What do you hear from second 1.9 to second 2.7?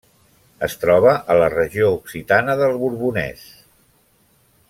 occitana